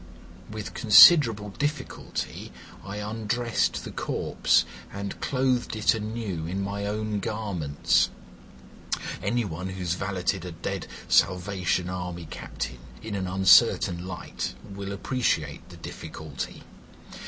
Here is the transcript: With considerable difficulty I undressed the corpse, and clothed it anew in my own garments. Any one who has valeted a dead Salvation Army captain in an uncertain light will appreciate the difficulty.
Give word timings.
With 0.49 0.73
considerable 0.73 1.49
difficulty 1.49 2.51
I 2.83 2.97
undressed 2.97 3.83
the 3.83 3.91
corpse, 3.91 4.65
and 4.91 5.21
clothed 5.21 5.75
it 5.75 5.93
anew 5.93 6.47
in 6.47 6.63
my 6.63 6.87
own 6.87 7.19
garments. 7.19 8.09
Any 9.21 9.45
one 9.45 9.69
who 9.69 9.79
has 9.79 9.93
valeted 9.93 10.43
a 10.43 10.53
dead 10.53 10.87
Salvation 11.07 11.87
Army 11.87 12.25
captain 12.31 12.79
in 13.03 13.13
an 13.13 13.27
uncertain 13.27 14.07
light 14.07 14.55
will 14.67 14.91
appreciate 14.91 15.69
the 15.69 15.77
difficulty. 15.77 16.63